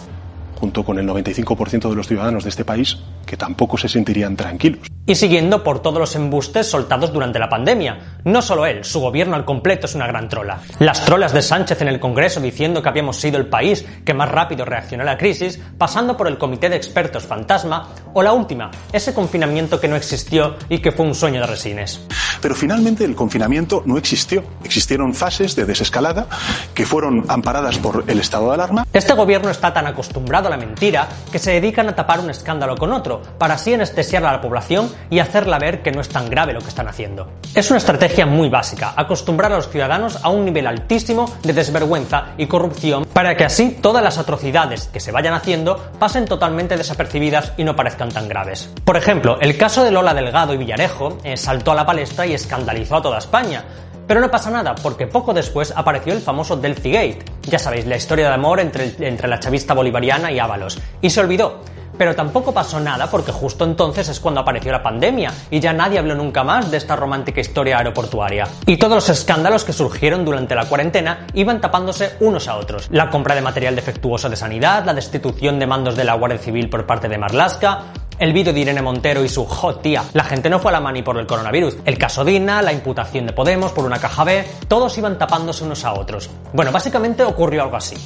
junto 0.64 0.82
con 0.82 0.98
el 0.98 1.06
95% 1.06 1.90
de 1.90 1.94
los 1.94 2.08
ciudadanos 2.08 2.42
de 2.44 2.48
este 2.48 2.64
país, 2.64 2.96
que 3.26 3.36
tampoco 3.36 3.76
se 3.76 3.86
sentirían 3.86 4.34
tranquilos. 4.34 4.80
Y 5.04 5.14
siguiendo 5.14 5.62
por 5.62 5.82
todos 5.82 5.98
los 5.98 6.16
embustes 6.16 6.66
soltados 6.66 7.12
durante 7.12 7.38
la 7.38 7.50
pandemia. 7.50 8.20
No 8.24 8.40
solo 8.40 8.64
él, 8.64 8.82
su 8.82 8.98
gobierno 8.98 9.36
al 9.36 9.44
completo 9.44 9.86
es 9.86 9.94
una 9.94 10.06
gran 10.06 10.30
trola. 10.30 10.60
Las 10.78 11.04
trolas 11.04 11.34
de 11.34 11.42
Sánchez 11.42 11.82
en 11.82 11.88
el 11.88 12.00
Congreso 12.00 12.40
diciendo 12.40 12.82
que 12.82 12.88
habíamos 12.88 13.18
sido 13.18 13.36
el 13.36 13.46
país 13.48 13.84
que 14.06 14.14
más 14.14 14.30
rápido 14.30 14.64
reaccionó 14.64 15.02
a 15.02 15.06
la 15.06 15.18
crisis, 15.18 15.60
pasando 15.76 16.16
por 16.16 16.28
el 16.28 16.38
Comité 16.38 16.70
de 16.70 16.76
Expertos 16.76 17.24
Fantasma, 17.24 17.90
o 18.14 18.22
la 18.22 18.32
última, 18.32 18.70
ese 18.90 19.12
confinamiento 19.12 19.78
que 19.78 19.88
no 19.88 19.96
existió 19.96 20.54
y 20.70 20.78
que 20.78 20.92
fue 20.92 21.04
un 21.04 21.14
sueño 21.14 21.42
de 21.42 21.46
resines. 21.48 22.00
Pero 22.40 22.54
finalmente 22.54 23.04
el 23.04 23.14
confinamiento 23.14 23.82
no 23.84 23.98
existió. 23.98 24.42
Existieron 24.64 25.12
fases 25.12 25.54
de 25.56 25.66
desescalada 25.66 26.26
que 26.72 26.86
fueron 26.86 27.26
amparadas 27.28 27.76
por 27.76 28.04
el 28.06 28.18
estado 28.20 28.48
de 28.48 28.54
alarma. 28.54 28.83
Este 28.94 29.12
gobierno 29.12 29.50
está 29.50 29.74
tan 29.74 29.88
acostumbrado 29.88 30.46
a 30.46 30.50
la 30.52 30.56
mentira 30.56 31.08
que 31.32 31.40
se 31.40 31.50
dedican 31.50 31.88
a 31.88 31.96
tapar 31.96 32.20
un 32.20 32.30
escándalo 32.30 32.76
con 32.76 32.92
otro, 32.92 33.20
para 33.38 33.54
así 33.54 33.74
anestesiar 33.74 34.24
a 34.24 34.30
la 34.30 34.40
población 34.40 34.88
y 35.10 35.18
hacerla 35.18 35.58
ver 35.58 35.82
que 35.82 35.90
no 35.90 36.00
es 36.00 36.08
tan 36.08 36.30
grave 36.30 36.52
lo 36.52 36.60
que 36.60 36.68
están 36.68 36.86
haciendo. 36.86 37.28
Es 37.56 37.70
una 37.70 37.78
estrategia 37.78 38.24
muy 38.24 38.48
básica, 38.48 38.94
acostumbrar 38.96 39.50
a 39.52 39.56
los 39.56 39.68
ciudadanos 39.68 40.20
a 40.22 40.28
un 40.28 40.44
nivel 40.44 40.68
altísimo 40.68 41.28
de 41.42 41.52
desvergüenza 41.52 42.34
y 42.38 42.46
corrupción 42.46 43.04
para 43.12 43.36
que 43.36 43.44
así 43.44 43.76
todas 43.82 44.00
las 44.00 44.18
atrocidades 44.18 44.86
que 44.86 45.00
se 45.00 45.10
vayan 45.10 45.34
haciendo 45.34 45.90
pasen 45.98 46.24
totalmente 46.24 46.76
desapercibidas 46.76 47.52
y 47.56 47.64
no 47.64 47.74
parezcan 47.74 48.12
tan 48.12 48.28
graves. 48.28 48.70
Por 48.84 48.96
ejemplo, 48.96 49.40
el 49.40 49.58
caso 49.58 49.82
de 49.82 49.90
Lola 49.90 50.14
Delgado 50.14 50.54
y 50.54 50.56
Villarejo 50.56 51.18
eh, 51.24 51.36
saltó 51.36 51.72
a 51.72 51.74
la 51.74 51.84
palestra 51.84 52.26
y 52.26 52.34
escandalizó 52.34 52.94
a 52.94 53.02
toda 53.02 53.18
España. 53.18 53.64
Pero 54.06 54.20
no 54.20 54.30
pasa 54.30 54.50
nada, 54.50 54.74
porque 54.74 55.06
poco 55.06 55.32
después 55.32 55.72
apareció 55.74 56.12
el 56.12 56.20
famoso 56.20 56.56
Delphi 56.56 56.92
Gate. 56.92 57.24
Ya 57.48 57.58
sabéis, 57.58 57.86
la 57.86 57.96
historia 57.96 58.28
de 58.28 58.34
amor 58.34 58.60
entre, 58.60 58.94
entre 59.00 59.28
la 59.28 59.38
chavista 59.38 59.74
bolivariana 59.74 60.32
y 60.32 60.38
Ábalos. 60.38 60.78
Y 61.00 61.10
se 61.10 61.20
olvidó. 61.20 61.60
Pero 61.96 62.14
tampoco 62.14 62.52
pasó 62.52 62.80
nada 62.80 63.08
porque 63.08 63.32
justo 63.32 63.64
entonces 63.64 64.08
es 64.08 64.18
cuando 64.18 64.40
apareció 64.40 64.72
la 64.72 64.82
pandemia 64.82 65.32
y 65.50 65.60
ya 65.60 65.72
nadie 65.72 65.98
habló 65.98 66.14
nunca 66.14 66.42
más 66.42 66.70
de 66.70 66.76
esta 66.76 66.96
romántica 66.96 67.40
historia 67.40 67.78
aeroportuaria. 67.78 68.48
Y 68.66 68.76
todos 68.76 68.96
los 68.96 69.08
escándalos 69.08 69.64
que 69.64 69.72
surgieron 69.72 70.24
durante 70.24 70.54
la 70.54 70.66
cuarentena 70.66 71.26
iban 71.34 71.60
tapándose 71.60 72.16
unos 72.20 72.48
a 72.48 72.56
otros. 72.56 72.88
La 72.90 73.10
compra 73.10 73.34
de 73.34 73.42
material 73.42 73.76
defectuoso 73.76 74.28
de 74.28 74.36
sanidad, 74.36 74.84
la 74.84 74.94
destitución 74.94 75.58
de 75.58 75.66
mandos 75.66 75.96
de 75.96 76.04
la 76.04 76.14
Guardia 76.14 76.38
Civil 76.38 76.68
por 76.68 76.86
parte 76.86 77.08
de 77.08 77.18
Marlaska, 77.18 77.82
el 78.18 78.32
vídeo 78.32 78.52
de 78.52 78.60
Irene 78.60 78.82
Montero 78.82 79.24
y 79.24 79.28
su 79.28 79.44
hot 79.44 79.82
tía. 79.82 80.04
La 80.12 80.24
gente 80.24 80.50
no 80.50 80.58
fue 80.58 80.70
a 80.70 80.72
la 80.72 80.80
mani 80.80 81.02
por 81.02 81.18
el 81.18 81.26
coronavirus. 81.26 81.76
El 81.84 81.98
caso 81.98 82.24
Dina, 82.24 82.62
la 82.62 82.72
imputación 82.72 83.26
de 83.26 83.32
Podemos 83.32 83.72
por 83.72 83.84
una 83.84 83.98
caja 83.98 84.24
B, 84.24 84.46
todos 84.68 84.96
iban 84.98 85.18
tapándose 85.18 85.64
unos 85.64 85.84
a 85.84 85.94
otros. 85.94 86.30
Bueno, 86.52 86.72
básicamente 86.72 87.22
ocurrió 87.22 87.62
algo 87.62 87.76
así. 87.76 87.96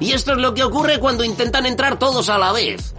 Y 0.00 0.12
esto 0.12 0.32
es 0.32 0.38
lo 0.38 0.54
que 0.54 0.64
ocurre 0.64 0.98
cuando 0.98 1.24
intentan 1.24 1.66
entrar 1.66 1.98
todos 1.98 2.28
a 2.28 2.38
la 2.38 2.52
vez. 2.52 2.94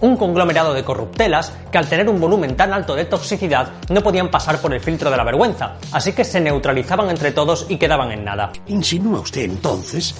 Un 0.00 0.16
conglomerado 0.16 0.72
de 0.72 0.84
corruptelas 0.84 1.52
que 1.70 1.78
al 1.78 1.88
tener 1.88 2.08
un 2.08 2.20
volumen 2.20 2.56
tan 2.56 2.72
alto 2.72 2.94
de 2.94 3.04
toxicidad 3.04 3.70
no 3.90 4.02
podían 4.02 4.30
pasar 4.30 4.60
por 4.60 4.72
el 4.72 4.80
filtro 4.80 5.10
de 5.10 5.16
la 5.16 5.24
vergüenza, 5.24 5.74
así 5.92 6.12
que 6.12 6.24
se 6.24 6.40
neutralizaban 6.40 7.10
entre 7.10 7.32
todos 7.32 7.66
y 7.68 7.76
quedaban 7.76 8.12
en 8.12 8.24
nada. 8.24 8.50
¿Insinúa 8.66 9.20
usted 9.20 9.42
entonces 9.42 10.14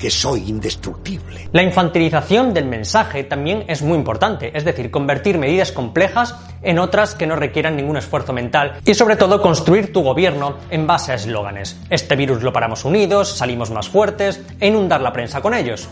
que 0.00 0.10
soy 0.10 0.48
indestructible. 0.48 1.48
La 1.52 1.62
infantilización 1.62 2.52
del 2.54 2.64
mensaje 2.64 3.22
también 3.22 3.64
es 3.68 3.82
muy 3.82 3.96
importante, 3.96 4.50
es 4.56 4.64
decir, 4.64 4.90
convertir 4.90 5.38
medidas 5.38 5.70
complejas 5.70 6.34
en 6.62 6.78
otras 6.78 7.14
que 7.14 7.26
no 7.26 7.36
requieran 7.36 7.76
ningún 7.76 7.98
esfuerzo 7.98 8.32
mental 8.32 8.80
y 8.84 8.94
sobre 8.94 9.16
todo 9.16 9.40
construir 9.40 9.92
tu 9.92 10.02
gobierno 10.02 10.56
en 10.70 10.86
base 10.86 11.12
a 11.12 11.16
eslóganes. 11.16 11.78
Este 11.90 12.16
virus 12.16 12.42
lo 12.42 12.52
paramos 12.52 12.84
unidos, 12.84 13.28
salimos 13.28 13.70
más 13.70 13.88
fuertes 13.88 14.42
e 14.58 14.68
inundar 14.68 15.02
la 15.02 15.12
prensa 15.12 15.40
con 15.40 15.54
ellos. 15.54 15.88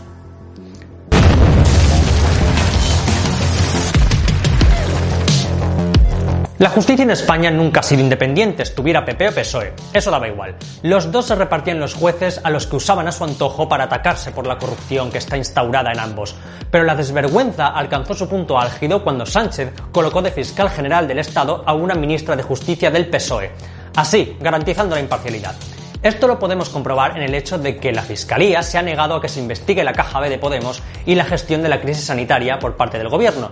La 6.59 6.69
justicia 6.69 7.03
en 7.03 7.11
España 7.11 7.49
nunca 7.49 7.79
ha 7.79 7.83
sido 7.83 8.01
independiente, 8.01 8.63
estuviera 8.63 9.05
PP 9.05 9.29
o 9.29 9.31
PSOE. 9.31 9.71
Eso 9.93 10.11
daba 10.11 10.27
igual. 10.27 10.57
Los 10.83 11.09
dos 11.09 11.27
se 11.27 11.35
repartían 11.35 11.79
los 11.79 11.93
jueces 11.93 12.41
a 12.43 12.49
los 12.49 12.67
que 12.67 12.75
usaban 12.75 13.07
a 13.07 13.13
su 13.13 13.23
antojo 13.23 13.69
para 13.69 13.85
atacarse 13.85 14.31
por 14.31 14.45
la 14.45 14.57
corrupción 14.57 15.09
que 15.09 15.19
está 15.19 15.37
instaurada 15.37 15.93
en 15.93 15.99
ambos. 15.99 16.35
Pero 16.69 16.83
la 16.83 16.97
desvergüenza 16.97 17.67
alcanzó 17.67 18.13
su 18.13 18.27
punto 18.27 18.59
álgido 18.59 19.05
cuando 19.05 19.25
Sánchez 19.25 19.71
colocó 19.93 20.21
de 20.21 20.31
fiscal 20.31 20.69
general 20.69 21.07
del 21.07 21.19
Estado 21.19 21.63
a 21.65 21.73
una 21.73 21.95
ministra 21.95 22.35
de 22.35 22.43
Justicia 22.43 22.91
del 22.91 23.07
PSOE. 23.07 23.51
Así, 23.95 24.35
garantizando 24.41 24.95
la 24.95 25.01
imparcialidad. 25.01 25.55
Esto 26.03 26.27
lo 26.27 26.39
podemos 26.39 26.67
comprobar 26.67 27.15
en 27.15 27.23
el 27.23 27.35
hecho 27.35 27.57
de 27.57 27.77
que 27.77 27.93
la 27.93 28.01
Fiscalía 28.01 28.63
se 28.63 28.77
ha 28.77 28.81
negado 28.81 29.15
a 29.15 29.21
que 29.21 29.29
se 29.29 29.39
investigue 29.39 29.81
la 29.85 29.93
caja 29.93 30.19
B 30.19 30.29
de 30.29 30.37
Podemos 30.37 30.83
y 31.05 31.15
la 31.15 31.23
gestión 31.23 31.63
de 31.63 31.69
la 31.69 31.79
crisis 31.79 32.03
sanitaria 32.03 32.59
por 32.59 32.75
parte 32.75 32.97
del 32.97 33.07
gobierno. 33.07 33.51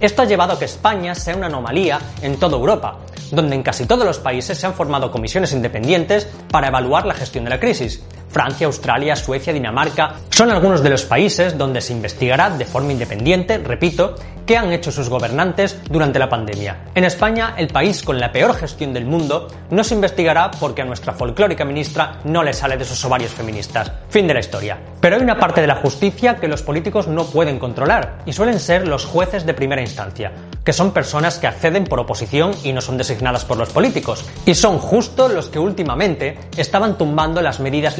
Esto 0.00 0.22
ha 0.22 0.26
llevado 0.26 0.52
a 0.52 0.58
que 0.58 0.66
España 0.66 1.12
sea 1.16 1.34
una 1.34 1.46
anomalía 1.46 1.98
en 2.22 2.38
toda 2.38 2.56
Europa, 2.56 2.98
donde 3.32 3.56
en 3.56 3.64
casi 3.64 3.84
todos 3.84 4.04
los 4.06 4.20
países 4.20 4.56
se 4.56 4.64
han 4.64 4.74
formado 4.74 5.10
comisiones 5.10 5.52
independientes 5.52 6.28
para 6.52 6.68
evaluar 6.68 7.04
la 7.04 7.14
gestión 7.14 7.42
de 7.42 7.50
la 7.50 7.58
crisis. 7.58 8.00
Francia, 8.28 8.66
Australia, 8.66 9.16
Suecia, 9.16 9.52
Dinamarca 9.52 10.14
son 10.30 10.50
algunos 10.50 10.82
de 10.82 10.90
los 10.90 11.04
países 11.04 11.56
donde 11.56 11.80
se 11.80 11.92
investigará 11.92 12.50
de 12.50 12.64
forma 12.64 12.92
independiente, 12.92 13.58
repito, 13.58 14.14
qué 14.48 14.56
han 14.56 14.72
hecho 14.72 14.90
sus 14.90 15.10
gobernantes 15.10 15.78
durante 15.90 16.18
la 16.18 16.30
pandemia. 16.30 16.84
En 16.94 17.04
España, 17.04 17.52
el 17.58 17.68
país 17.68 18.02
con 18.02 18.18
la 18.18 18.32
peor 18.32 18.54
gestión 18.54 18.94
del 18.94 19.04
mundo, 19.04 19.46
no 19.70 19.84
se 19.84 19.94
investigará 19.94 20.50
porque 20.50 20.80
a 20.80 20.86
nuestra 20.86 21.12
folclórica 21.12 21.66
ministra 21.66 22.20
no 22.24 22.42
le 22.42 22.54
sale 22.54 22.78
de 22.78 22.86
sus 22.86 23.04
ovarios 23.04 23.32
feministas. 23.32 23.92
Fin 24.08 24.26
de 24.26 24.32
la 24.32 24.40
historia. 24.40 24.78
Pero 25.02 25.16
hay 25.16 25.22
una 25.22 25.38
parte 25.38 25.60
de 25.60 25.66
la 25.66 25.76
justicia 25.76 26.36
que 26.36 26.48
los 26.48 26.62
políticos 26.62 27.08
no 27.08 27.26
pueden 27.26 27.58
controlar, 27.58 28.22
y 28.24 28.32
suelen 28.32 28.58
ser 28.58 28.88
los 28.88 29.04
jueces 29.04 29.44
de 29.44 29.52
primera 29.52 29.82
instancia, 29.82 30.32
que 30.64 30.72
son 30.72 30.92
personas 30.92 31.38
que 31.38 31.46
acceden 31.46 31.84
por 31.84 32.00
oposición 32.00 32.52
y 32.64 32.72
no 32.72 32.80
son 32.80 32.96
designadas 32.96 33.44
por 33.44 33.58
los 33.58 33.68
políticos. 33.68 34.24
Y 34.46 34.54
son 34.54 34.78
justo 34.78 35.28
los 35.28 35.50
que 35.50 35.58
últimamente 35.58 36.38
estaban 36.56 36.96
tumbando 36.96 37.42
las 37.42 37.60
medidas 37.60 37.98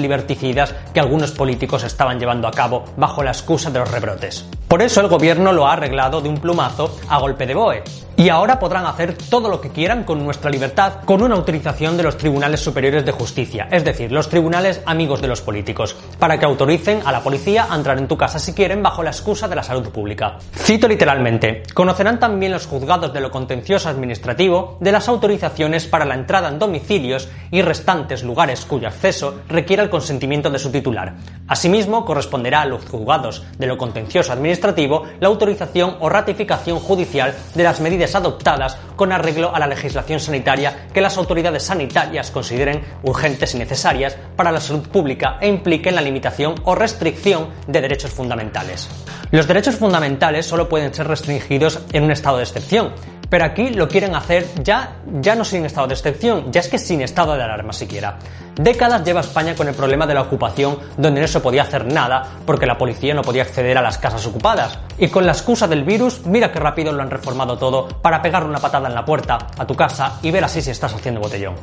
que 0.93 1.01
algunos 1.01 1.33
políticos 1.33 1.85
estaban 1.85 2.19
llevando 2.19 2.49
a 2.49 2.53
cabo 2.53 2.85
bajo 2.97 3.23
la 3.23 3.31
excusa 3.31 3.71
de 3.71 3.79
los 3.79 3.91
rebrotes. 3.91 4.45
Por 4.69 4.83
eso 4.83 5.01
el 5.01 5.09
gobierno 5.09 5.53
lo 5.53 5.67
ha 5.67 5.75
arreglado 5.75 6.21
de 6.21 6.29
un 6.29 6.39
plumazo 6.39 6.97
a 7.09 7.19
golpe 7.19 7.47
de 7.47 7.55
BOE. 7.55 8.08
Y 8.21 8.31
ahora 8.31 8.59
podrán 8.59 8.85
hacer 8.85 9.17
todo 9.31 9.49
lo 9.49 9.61
que 9.61 9.71
quieran 9.71 10.03
con 10.03 10.25
nuestra 10.25 10.51
libertad 10.51 11.05
con 11.05 11.23
una 11.23 11.37
autorización 11.37 11.97
de 11.97 12.03
los 12.03 12.17
tribunales 12.17 12.59
superiores 12.59 13.05
de 13.05 13.13
justicia, 13.13 13.69
es 13.71 13.85
decir, 13.85 14.11
los 14.11 14.29
tribunales 14.29 14.83
amigos 14.87 15.23
de 15.23 15.29
los 15.29 15.41
políticos, 15.41 15.95
para 16.19 16.37
que 16.37 16.45
autoricen 16.45 17.01
a 17.05 17.13
la 17.13 17.23
policía 17.23 17.69
a 17.71 17.77
entrar 17.77 17.97
en 17.97 18.09
tu 18.09 18.17
casa 18.17 18.41
si 18.41 18.55
quieren 18.55 18.83
bajo 18.83 19.05
la 19.05 19.11
excusa 19.11 19.47
de 19.47 19.55
la 19.55 19.63
salud 19.63 19.91
pública. 19.91 20.37
Cito 20.53 20.89
literalmente, 20.89 21.63
conocerán 21.73 22.19
también 22.19 22.51
los 22.51 22.67
juzgados 22.67 23.13
de 23.13 23.21
lo 23.21 23.31
contencioso 23.31 23.89
administrativo 23.89 24.79
de 24.81 24.91
las 24.91 25.07
autorizaciones 25.07 25.87
para 25.87 26.05
la 26.05 26.17
entrada 26.17 26.49
en 26.49 26.59
domicilios 26.59 27.29
y 27.53 27.63
restantes 27.63 28.25
lugares 28.25 28.65
cuyo 28.65 28.89
acceso 28.89 29.43
requiera 29.49 29.85
el 29.85 29.91
consentimiento 29.91 30.51
de 30.51 30.59
su 30.59 30.73
titular. 30.73 31.15
Asimismo, 31.47 32.05
corresponderá 32.05 32.63
a 32.63 32.67
los 32.67 32.85
juzgados 32.85 33.45
de 33.59 33.69
lo 33.69 33.79
contencioso 33.79 34.33
administrativo 34.33 35.05
la 35.21 35.29
autorización 35.29 35.99
o 36.01 36.09
ratificación 36.09 36.81
judicial 36.81 37.33
de 37.55 37.63
las 37.63 37.79
medidas 37.79 38.08
adoptadas 38.15 38.77
con 38.97 39.13
arreglo 39.13 39.55
a 39.55 39.59
la 39.59 39.67
legislación 39.67 40.21
sanitaria 40.21 40.89
que 40.93 41.01
las 41.01 41.17
autoridades 41.17 41.63
sanitarias 41.63 42.31
consideren 42.31 42.83
urgentes 43.03 43.55
y 43.55 43.59
necesarias 43.59 44.17
para 44.37 44.53
la 44.53 44.61
salud 44.61 44.89
pública 44.89 45.39
e 45.41 45.49
impliquen 45.49 45.95
la 45.95 46.01
limitación 46.01 46.55
o 46.65 46.75
restricción 46.75 47.49
de 47.67 47.81
derechos 47.81 48.11
fundamentales. 48.11 48.89
Los 49.31 49.47
derechos 49.47 49.77
fundamentales 49.77 50.47
solo 50.47 50.69
pueden 50.69 50.95
ser 50.95 51.07
restringidos 51.07 51.81
en 51.93 52.05
un 52.05 52.11
estado 52.11 52.39
de 52.39 52.45
excepción, 52.45 52.93
pero 53.29 53.45
aquí 53.45 53.71
lo 53.71 53.89
quieren 53.89 54.15
hacer 54.15 54.47
ya, 54.63 54.97
ya 55.21 55.35
no 55.35 55.45
sin 55.45 55.65
estado 55.65 55.87
de 55.87 55.95
excepción, 55.95 56.53
ya 56.53 56.61
es 56.61 56.69
que 56.69 56.79
sin 56.79 57.03
estado 57.03 57.37
de 57.37 57.43
alarma 57.43 57.73
siquiera. 57.73 58.19
Décadas 58.57 59.05
lleva 59.05 59.21
España 59.21 59.55
con 59.55 59.69
el 59.69 59.75
problema 59.75 60.07
de 60.07 60.15
la 60.15 60.23
ocupación, 60.23 60.79
donde 60.97 61.21
no 61.21 61.29
se 61.29 61.41
podía 61.41 61.63
hacer 61.63 61.85
nada 61.87 62.27
porque 62.45 62.67
la 62.67 62.77
policía 62.77 63.15
no 63.15 63.23
podía 63.23 63.43
acceder 63.43 63.79
a 63.79 63.83
las 63.83 63.99
casas 63.99 64.27
ocupadas. 64.27 64.79
Y 64.99 65.09
con 65.09 65.27
la 65.27 65.33
excusa 65.33 65.69
del 65.69 65.85
virus, 65.85 66.27
mira 66.27 66.51
qué 66.51 66.59
rápido 66.59 66.93
lo 66.93 67.03
han 67.03 67.11
reformado 67.11 67.57
todo 67.57 67.87
para 67.87 68.21
pegarle 68.21 68.49
una 68.49 68.59
patada 68.59 68.89
en 68.89 68.95
la 68.95 69.05
puerta 69.05 69.39
a 69.57 69.67
tu 69.67 69.77
casa 69.77 70.19
y 70.23 70.31
ver 70.31 70.45
así 70.45 70.61
si 70.61 70.71
estás 70.71 70.93
haciendo 70.93 71.21
botellón. 71.21 71.55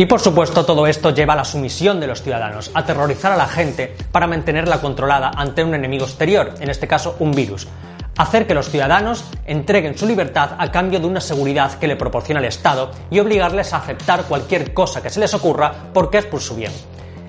Y 0.00 0.06
por 0.06 0.18
supuesto 0.18 0.64
todo 0.64 0.86
esto 0.86 1.10
lleva 1.10 1.34
a 1.34 1.36
la 1.36 1.44
sumisión 1.44 2.00
de 2.00 2.06
los 2.06 2.22
ciudadanos, 2.22 2.70
a 2.72 2.78
aterrorizar 2.78 3.32
a 3.32 3.36
la 3.36 3.46
gente 3.46 3.94
para 4.10 4.26
mantenerla 4.26 4.80
controlada 4.80 5.30
ante 5.36 5.62
un 5.62 5.74
enemigo 5.74 6.06
exterior, 6.06 6.54
en 6.58 6.70
este 6.70 6.88
caso 6.88 7.16
un 7.18 7.32
virus. 7.32 7.68
Hacer 8.16 8.46
que 8.46 8.54
los 8.54 8.70
ciudadanos 8.70 9.26
entreguen 9.44 9.98
su 9.98 10.06
libertad 10.06 10.52
a 10.56 10.72
cambio 10.72 11.00
de 11.00 11.06
una 11.06 11.20
seguridad 11.20 11.74
que 11.74 11.86
le 11.86 11.96
proporciona 11.96 12.40
el 12.40 12.46
Estado 12.46 12.92
y 13.10 13.18
obligarles 13.18 13.74
a 13.74 13.76
aceptar 13.76 14.24
cualquier 14.24 14.72
cosa 14.72 15.02
que 15.02 15.10
se 15.10 15.20
les 15.20 15.34
ocurra 15.34 15.70
porque 15.92 16.16
es 16.16 16.24
por 16.24 16.40
su 16.40 16.56
bien. 16.56 16.72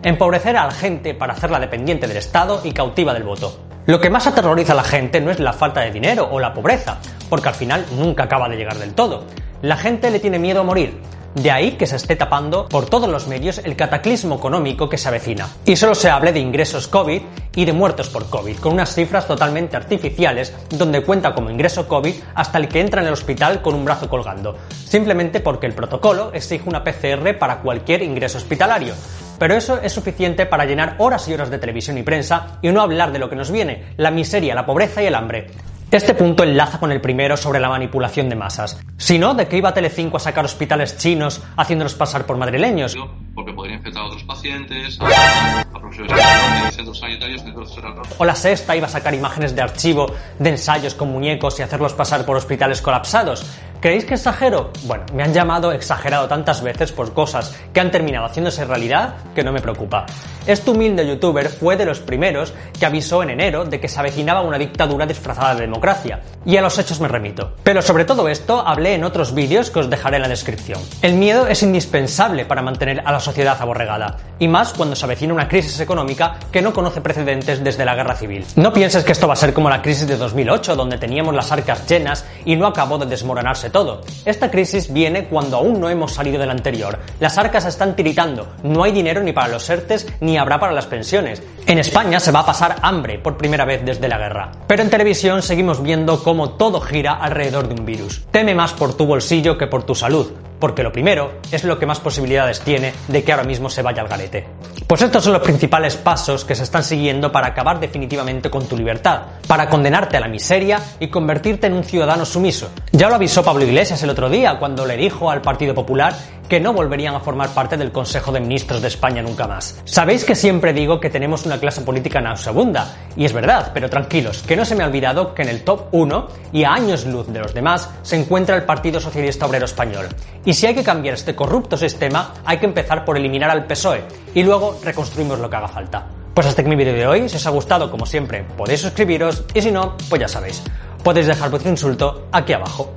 Empobrecer 0.02 0.56
a 0.56 0.68
la 0.68 0.72
gente 0.72 1.14
para 1.14 1.34
hacerla 1.34 1.60
dependiente 1.60 2.08
del 2.08 2.16
Estado 2.16 2.62
y 2.64 2.72
cautiva 2.72 3.14
del 3.14 3.24
voto. 3.24 3.54
Lo 3.86 4.00
que 4.00 4.10
más 4.10 4.28
aterroriza 4.28 4.72
a 4.72 4.78
la 4.78 4.86
gente 4.86 5.20
no 5.20 5.30
es 5.30 5.42
la 5.42 5.52
falta 5.52 5.82
de 5.82 5.92
dinero 5.92 6.30
o 6.32 6.40
la 6.40 6.54
pobreza, 6.54 7.00
porque 7.30 7.50
al 7.50 7.56
final 7.56 7.86
nunca 7.98 8.24
acaba 8.24 8.48
de 8.48 8.56
llegar 8.56 8.78
del 8.78 8.94
todo. 8.94 9.26
La 9.62 9.76
gente 9.76 10.10
le 10.10 10.22
tiene 10.22 10.40
miedo 10.40 10.62
a 10.62 10.64
morir, 10.64 11.02
de 11.36 11.52
ahí 11.52 11.72
que 11.74 11.88
se 11.88 11.96
esté 11.96 12.16
tapando 12.16 12.68
por 12.68 12.88
todos 12.88 13.10
los 13.10 13.28
medios 13.28 13.60
el 13.60 13.76
cataclismo 13.76 14.36
económico 14.36 14.90
que 14.90 14.98
se 14.98 15.08
avecina. 15.08 15.48
Y 15.66 15.76
solo 15.76 15.96
se 15.96 16.10
hable 16.10 16.34
de 16.34 16.40
ingresos 16.40 16.88
COVID 16.88 17.22
y 17.56 17.66
de 17.66 17.74
muertos 17.74 18.10
por 18.10 18.30
COVID, 18.30 18.58
con 18.58 18.74
unas 18.74 18.94
cifras 18.94 19.28
totalmente 19.28 19.76
artificiales 19.76 20.54
donde 20.70 21.04
cuenta 21.04 21.34
como 21.34 21.50
ingreso 21.50 21.88
COVID 21.88 22.16
hasta 22.36 22.58
el 22.58 22.68
que 22.68 22.82
entra 22.82 23.02
en 23.02 23.08
el 23.08 23.14
hospital 23.14 23.62
con 23.62 23.76
un 23.76 23.86
brazo 23.86 24.10
colgando, 24.10 24.58
simplemente 24.70 25.40
porque 25.40 25.68
el 25.68 25.74
protocolo 25.74 26.32
exige 26.34 26.68
una 26.68 26.84
PCR 26.84 27.38
para 27.38 27.60
cualquier 27.60 28.04
ingreso 28.04 28.38
hospitalario. 28.38 28.94
Pero 29.40 29.56
eso 29.56 29.80
es 29.82 29.92
suficiente 29.92 30.46
para 30.46 30.66
llenar 30.66 30.96
horas 31.00 31.28
y 31.28 31.34
horas 31.34 31.50
de 31.50 31.58
televisión 31.58 31.98
y 31.98 32.04
prensa 32.04 32.60
y 32.62 32.70
no 32.70 32.82
hablar 32.82 33.12
de 33.12 33.18
lo 33.20 33.30
que 33.30 33.36
nos 33.36 33.50
viene, 33.50 33.86
la 33.98 34.12
miseria, 34.12 34.54
la 34.54 34.66
pobreza 34.68 35.02
y 35.02 35.08
el 35.08 35.16
hambre. 35.16 35.48
Este 35.92 36.14
punto 36.14 36.44
enlaza 36.44 36.80
con 36.80 36.94
el 36.94 37.02
primero 37.02 37.36
sobre 37.36 37.60
la 37.60 37.68
manipulación 37.68 38.30
de 38.30 38.38
masas. 38.38 38.80
Si 38.96 39.20
no, 39.20 39.34
¿de 39.34 39.50
qué 39.50 39.58
iba 39.58 39.74
Telecinco 39.74 40.16
a 40.16 40.20
sacar 40.22 40.46
hospitales 40.46 40.98
chinos 40.98 41.44
haciéndolos 41.58 41.96
pasar 41.96 42.26
por 42.26 42.38
madrileños? 42.38 42.96
Porque 43.36 43.52
podría 43.52 43.76
infectar 43.76 44.04
a 44.04 44.06
otros 44.06 44.24
pacientes, 44.24 44.98
a, 45.02 45.60
a 45.60 45.80
profesores 45.82 46.12
de 46.12 46.72
centros 46.72 46.98
sanitarios, 46.98 47.42
centros 47.44 47.78
O 48.18 48.24
la 48.24 48.36
sexta 48.36 48.74
iba 48.74 48.88
a 48.88 48.90
sacar 48.90 49.14
imágenes 49.14 49.54
de 49.54 49.62
archivo 49.62 50.06
de 50.40 50.52
ensayos 50.52 50.96
con 50.96 51.12
muñecos 51.12 51.60
y 51.60 51.64
hacerlos 51.64 51.92
pasar 51.92 52.26
por 52.26 52.38
hospitales 52.38 52.82
colapsados. 52.82 53.46
¿Creéis 53.82 54.06
que 54.06 54.14
exagero? 54.14 54.70
Bueno, 54.84 55.06
me 55.12 55.24
han 55.24 55.34
llamado 55.34 55.72
exagerado 55.72 56.28
tantas 56.28 56.62
veces 56.62 56.92
por 56.92 57.16
cosas 57.16 57.58
que 57.74 57.80
han 57.80 57.90
terminado 57.90 58.28
haciéndose 58.28 58.64
realidad 58.64 59.16
que 59.34 59.44
no 59.44 59.52
me 59.52 59.60
preocupa. 59.60 60.06
Este 60.46 60.70
humilde 60.70 61.08
youtuber 61.08 61.50
fue 61.50 61.78
de 61.78 61.86
los 61.86 62.00
primeros 62.00 62.54
que 62.80 62.86
avisó 62.86 63.24
en 63.24 63.32
enero 63.32 63.66
de 63.66 63.80
que 63.80 63.88
se 63.88 64.00
avecinaba 64.00 64.42
una 64.42 64.60
dictadura 64.60 65.08
disfrazada 65.08 65.56
de 65.56 65.62
democracia, 65.62 66.20
y 66.46 66.58
a 66.58 66.62
los 66.62 66.78
hechos 66.78 67.00
me 67.00 67.08
remito. 67.08 67.54
Pero 67.64 67.82
sobre 67.82 68.06
todo 68.06 68.28
esto 68.28 68.64
hablé 68.66 68.94
en 68.94 69.04
otros 69.04 69.34
vídeos 69.34 69.72
que 69.72 69.80
os 69.80 69.90
dejaré 69.90 70.18
en 70.18 70.24
la 70.24 70.28
descripción. 70.28 70.80
El 71.02 71.16
miedo 71.16 71.48
es 71.48 71.64
indispensable 71.64 72.46
para 72.46 72.62
mantener 72.62 73.02
a 73.04 73.12
la 73.12 73.20
sociedad 73.20 73.58
aborregada, 73.60 74.18
y 74.38 74.48
más 74.48 74.74
cuando 74.74 74.96
se 74.96 75.06
avecina 75.06 75.34
una 75.34 75.48
crisis 75.48 75.80
económica 75.80 76.36
que 76.52 76.62
no 76.62 76.72
conoce 76.72 77.02
precedentes 77.02 77.64
desde 77.64 77.86
la 77.86 77.96
guerra 77.96 78.16
civil. 78.16 78.46
No 78.56 78.74
pienses 78.74 79.04
que 79.04 79.12
esto 79.12 79.28
va 79.28 79.34
a 79.34 79.38
ser 79.38 79.54
como 79.54 79.72
la 79.72 79.82
crisis 79.82 80.08
de 80.08 80.18
2008, 80.18 80.76
donde 80.76 81.00
teníamos 81.00 81.34
las 81.34 81.52
arcas 81.52 81.88
llenas 81.88 82.26
y 82.46 82.56
no 82.56 82.68
acabó 82.68 83.00
de 83.00 83.08
desmoronarse 83.08 83.71
todo. 83.72 84.02
Esta 84.26 84.52
crisis 84.52 84.92
viene 84.92 85.26
cuando 85.26 85.58
aún 85.58 85.80
no 85.80 85.90
hemos 85.90 86.14
salido 86.14 86.40
de 86.40 86.46
la 86.46 86.52
anterior. 86.52 87.00
Las 87.20 87.38
arcas 87.38 87.66
están 87.66 87.96
tiritando, 87.96 88.48
no 88.64 88.84
hay 88.84 88.92
dinero 88.92 89.22
ni 89.22 89.34
para 89.34 89.48
los 89.48 89.70
ERTES 89.70 90.08
ni 90.20 90.38
habrá 90.38 90.60
para 90.60 90.74
las 90.74 90.86
pensiones. 90.86 91.42
En 91.66 91.80
España 91.80 92.20
se 92.20 92.32
va 92.32 92.40
a 92.40 92.46
pasar 92.46 92.76
hambre 92.82 93.20
por 93.20 93.38
primera 93.38 93.66
vez 93.66 93.84
desde 93.84 94.08
la 94.08 94.18
guerra. 94.18 94.52
Pero 94.68 94.84
en 94.84 94.90
televisión 94.90 95.42
seguimos 95.42 95.82
viendo 95.82 96.24
cómo 96.24 96.52
todo 96.52 96.82
gira 96.82 97.14
alrededor 97.14 97.68
de 97.68 97.76
un 97.76 97.86
virus. 97.86 98.24
Teme 98.32 98.54
más 98.54 98.74
por 98.74 98.96
tu 98.96 99.06
bolsillo 99.06 99.58
que 99.58 99.68
por 99.68 99.84
tu 99.84 99.96
salud, 99.96 100.32
porque 100.60 100.84
lo 100.84 100.92
primero 100.92 101.34
es 101.52 101.64
lo 101.64 101.80
que 101.80 101.86
más 101.86 102.00
posibilidades 102.00 102.62
tiene 102.62 102.94
de 103.08 103.24
que 103.24 103.32
ahora 103.32 103.44
mismo 103.44 103.70
se 103.70 103.82
vaya 103.82 104.02
al 104.02 104.08
garete. 104.08 104.48
Pues 104.92 105.04
estos 105.04 105.24
son 105.24 105.32
los 105.32 105.42
principales 105.42 105.96
pasos 105.96 106.44
que 106.44 106.54
se 106.54 106.64
están 106.64 106.84
siguiendo 106.84 107.32
para 107.32 107.48
acabar 107.48 107.80
definitivamente 107.80 108.50
con 108.50 108.68
tu 108.68 108.76
libertad, 108.76 109.22
para 109.48 109.70
condenarte 109.70 110.18
a 110.18 110.20
la 110.20 110.28
miseria 110.28 110.82
y 111.00 111.08
convertirte 111.08 111.68
en 111.68 111.76
un 111.76 111.86
ciudadano 111.86 112.26
sumiso. 112.26 112.72
Ya 112.92 113.08
lo 113.08 113.16
avisó 113.16 113.42
Pablo 113.42 113.64
Iglesias 113.64 114.04
el 114.04 114.10
otro 114.10 114.30
día 114.30 114.60
cuando 114.60 114.86
le 114.86 114.98
dijo 114.98 115.32
al 115.32 115.42
Partido 115.42 115.74
Popular 115.74 116.14
que 116.52 116.60
no 116.60 116.74
volverían 116.74 117.16
a 117.16 117.22
formar 117.22 117.54
parte 117.54 117.78
del 117.78 117.94
Consejo 117.94 118.34
de 118.34 118.42
Ministros 118.42 118.82
de 118.82 118.90
España 118.90 119.22
nunca 119.22 119.48
más. 119.48 119.82
Sabéis 119.86 120.26
que 120.26 120.36
siempre 120.36 120.74
digo 120.74 121.00
que 121.00 121.10
tenemos 121.10 121.46
una 121.46 121.58
clase 121.58 121.80
política 121.80 122.20
nauseabunda, 122.20 122.94
y 123.16 123.24
es 123.24 123.32
verdad, 123.32 123.72
pero 123.74 123.90
tranquilos, 123.90 124.44
que 124.44 124.58
no 124.58 124.66
se 124.66 124.76
me 124.76 124.84
ha 124.84 124.88
olvidado 124.88 125.34
que 125.34 125.44
en 125.44 125.48
el 125.48 125.64
top 125.64 125.88
1 125.94 126.28
y 126.52 126.66
a 126.66 126.74
años 126.74 127.06
luz 127.06 127.28
de 127.28 127.40
los 127.40 127.54
demás 127.54 127.90
se 128.02 128.18
encuentra 128.18 128.58
el 128.58 128.64
Partido 128.64 129.00
Socialista 129.00 129.46
Obrero 129.46 129.64
Español. 129.64 130.10
Y 130.44 130.52
si 130.52 130.68
hay 130.68 130.76
que 130.76 130.84
cambiar 130.84 131.14
este 131.14 131.38
corrupto 131.38 131.78
sistema, 131.78 132.34
hay 132.44 132.58
que 132.58 132.66
empezar 132.66 133.06
por 133.06 133.16
eliminar 133.16 133.50
al 133.50 133.66
PSOE 133.66 134.04
y 134.36 134.44
luego 134.44 134.78
reconstruimos 134.84 135.40
lo 135.40 135.50
que 135.50 135.56
haga 135.56 135.70
falta. 135.70 136.06
Pues 136.34 136.48
hasta 136.48 136.64
aquí 136.64 136.70
mi 136.70 136.76
vídeo 136.76 136.96
de 136.96 137.08
hoy, 137.08 137.30
si 137.30 137.38
os 137.38 137.48
ha 137.48 137.52
gustado 137.52 137.90
como 137.90 138.06
siempre 138.06 138.44
podéis 138.58 138.82
suscribiros 138.82 139.46
y 139.54 139.62
si 139.62 139.72
no, 139.72 139.96
pues 140.10 140.20
ya 140.20 140.28
sabéis, 140.28 140.62
podéis 141.02 141.28
dejar 141.28 141.50
vuestro 141.50 141.72
insulto 141.72 142.28
aquí 142.34 142.52
abajo. 142.52 142.92